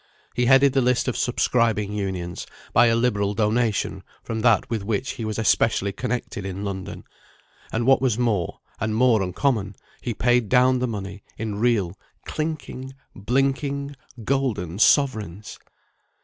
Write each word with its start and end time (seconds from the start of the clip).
He 0.33 0.47
headed 0.47 0.73
the 0.73 0.81
list 0.81 1.07
of 1.07 1.15
subscribing 1.15 1.93
Unions, 1.93 2.47
by 2.73 2.87
a 2.87 2.95
liberal 2.95 3.35
donation 3.35 4.01
from 4.23 4.39
that 4.39 4.67
with 4.67 4.83
which 4.83 5.11
he 5.11 5.25
was 5.25 5.37
especially 5.37 5.91
connected 5.91 6.43
in 6.43 6.65
London; 6.65 7.03
and 7.71 7.85
what 7.85 8.01
was 8.01 8.17
more, 8.17 8.61
and 8.79 8.95
more 8.95 9.21
uncommon, 9.21 9.75
he 10.01 10.15
paid 10.15 10.49
down 10.49 10.79
the 10.79 10.87
money 10.87 11.21
in 11.37 11.59
real, 11.59 11.95
clinking, 12.25 12.95
blinking, 13.15 13.95
golden 14.25 14.79
sovereigns! 14.79 15.59